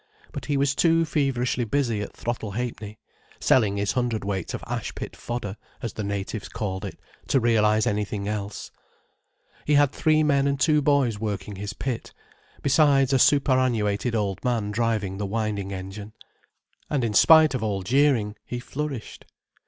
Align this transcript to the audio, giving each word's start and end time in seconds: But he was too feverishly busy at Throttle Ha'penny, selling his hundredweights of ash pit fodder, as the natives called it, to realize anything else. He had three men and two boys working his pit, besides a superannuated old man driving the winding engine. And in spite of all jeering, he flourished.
But 0.31 0.45
he 0.45 0.57
was 0.57 0.73
too 0.73 1.05
feverishly 1.05 1.63
busy 1.63 2.01
at 2.01 2.17
Throttle 2.17 2.53
Ha'penny, 2.53 2.97
selling 3.39 3.77
his 3.77 3.93
hundredweights 3.93 4.55
of 4.55 4.63
ash 4.65 4.95
pit 4.95 5.15
fodder, 5.15 5.57
as 5.83 5.93
the 5.93 6.03
natives 6.03 6.49
called 6.49 6.83
it, 6.85 6.99
to 7.27 7.39
realize 7.39 7.85
anything 7.85 8.27
else. 8.27 8.71
He 9.63 9.75
had 9.75 9.91
three 9.91 10.23
men 10.23 10.47
and 10.47 10.59
two 10.59 10.81
boys 10.81 11.19
working 11.19 11.55
his 11.57 11.73
pit, 11.73 12.13
besides 12.63 13.13
a 13.13 13.19
superannuated 13.19 14.15
old 14.15 14.43
man 14.43 14.71
driving 14.71 15.19
the 15.19 15.27
winding 15.27 15.71
engine. 15.71 16.13
And 16.89 17.03
in 17.03 17.13
spite 17.13 17.53
of 17.53 17.61
all 17.61 17.83
jeering, 17.83 18.35
he 18.43 18.59
flourished. 18.59 19.25